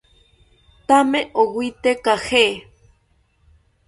Thame 0.87 1.19
owite 1.41 1.91
caje 2.05 2.45